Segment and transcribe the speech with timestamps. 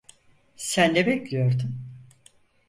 [0.55, 1.79] Sen ne bekliyordun?